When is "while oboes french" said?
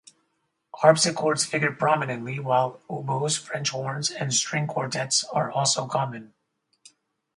2.39-3.69